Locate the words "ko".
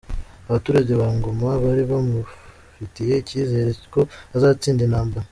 3.93-4.01